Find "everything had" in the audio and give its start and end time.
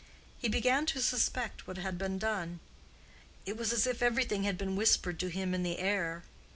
4.01-4.57